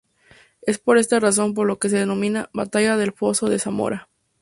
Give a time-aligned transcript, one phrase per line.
[0.63, 4.09] Es por esta razón por lo que se denomina "Batalla del foso de Zamora".